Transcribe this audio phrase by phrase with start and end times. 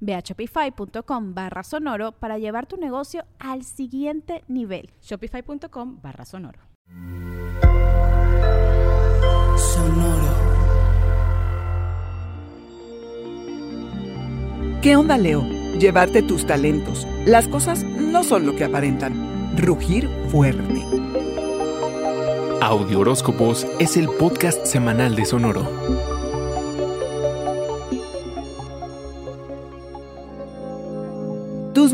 [0.00, 4.90] Ve a shopify.com barra sonoro para llevar tu negocio al siguiente nivel.
[5.02, 6.60] Shopify.com barra sonoro.
[9.56, 10.48] Sonoro.
[14.82, 15.42] ¿Qué onda, Leo?
[15.78, 17.06] Llevarte tus talentos.
[17.26, 19.56] Las cosas no son lo que aparentan.
[19.56, 20.84] Rugir fuerte.
[22.60, 26.17] Audio Horóscopos es el podcast semanal de Sonoro.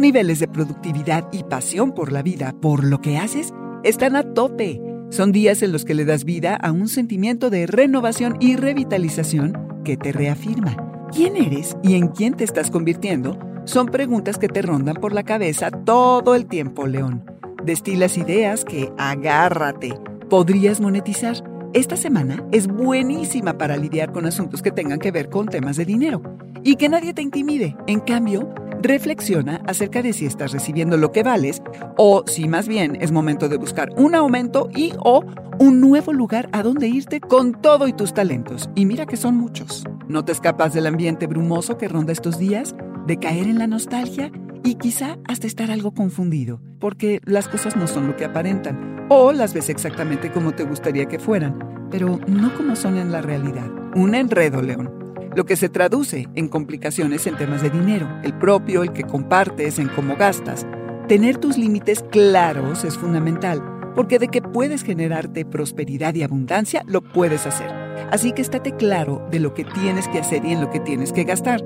[0.01, 4.81] Niveles de productividad y pasión por la vida, por lo que haces, están a tope.
[5.11, 9.83] Son días en los que le das vida a un sentimiento de renovación y revitalización
[9.85, 10.77] que te reafirma.
[11.13, 13.39] ¿Quién eres y en quién te estás convirtiendo?
[13.65, 17.25] Son preguntas que te rondan por la cabeza todo el tiempo, León.
[17.65, 19.95] Destilas ideas que agárrate.
[20.29, 21.37] ¿Podrías monetizar?
[21.73, 25.85] Esta semana es buenísima para lidiar con asuntos que tengan que ver con temas de
[25.85, 26.23] dinero
[26.63, 27.77] y que nadie te intimide.
[27.87, 28.53] En cambio,
[28.85, 31.63] reflexiona acerca de si estás recibiendo lo que vales
[31.97, 35.25] o si más bien es momento de buscar un aumento y o
[35.59, 38.69] un nuevo lugar a donde irte con todo y tus talentos.
[38.75, 39.85] Y mira que son muchos.
[40.07, 44.31] No te escapas del ambiente brumoso que ronda estos días, de caer en la nostalgia
[44.63, 49.33] y quizá hasta estar algo confundido, porque las cosas no son lo que aparentan, o
[49.33, 53.71] las ves exactamente como te gustaría que fueran, pero no como son en la realidad.
[53.95, 55.04] Un enredo, León
[55.35, 59.79] lo que se traduce en complicaciones en temas de dinero, el propio, el que compartes,
[59.79, 60.67] en cómo gastas.
[61.09, 63.63] Tener tus límites claros es fundamental,
[63.95, 67.69] porque de que puedes generarte prosperidad y abundancia, lo puedes hacer.
[68.11, 71.13] Así que estate claro de lo que tienes que hacer y en lo que tienes
[71.13, 71.63] que gastar.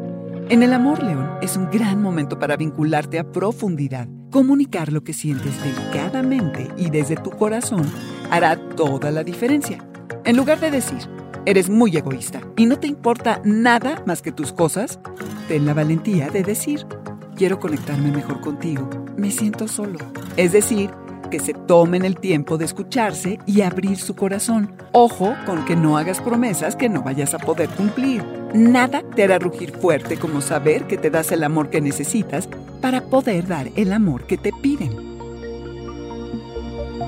[0.49, 4.09] En el amor, León, es un gran momento para vincularte a profundidad.
[4.31, 7.84] Comunicar lo que sientes delicadamente y desde tu corazón
[8.31, 9.78] hará toda la diferencia.
[10.25, 10.99] En lugar de decir,
[11.48, 15.00] eres muy egoísta y no te importa nada más que tus cosas,
[15.48, 16.86] ten la valentía de decir,
[17.36, 19.98] quiero conectarme mejor contigo, me siento solo.
[20.36, 20.91] Es decir,
[21.31, 24.72] que se tomen el tiempo de escucharse y abrir su corazón.
[24.92, 28.22] Ojo con que no hagas promesas que no vayas a poder cumplir.
[28.53, 32.47] Nada te hará rugir fuerte como saber que te das el amor que necesitas
[32.82, 34.92] para poder dar el amor que te piden.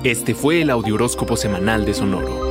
[0.03, 2.50] Este fue el Audioróscopo Semanal de Sonoro.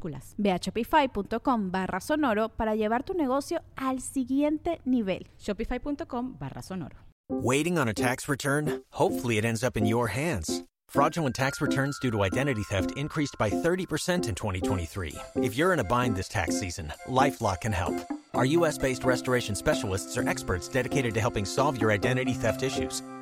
[0.37, 5.27] Ve a shopify.com barra sonoro para llevar tu negocio al siguiente nivel.
[5.39, 6.97] Shopify.com barra sonoro.
[7.29, 8.81] Waiting on a tax return?
[8.91, 10.63] Hopefully it ends up in your hands.
[10.89, 15.15] Fraudulent tax returns due to identity theft increased by 30% in 2023.
[15.37, 17.95] If you're in a bind this tax season, LifeLock can help.
[18.33, 23.01] Our US based restoration specialists are experts dedicated to helping solve your identity theft issues.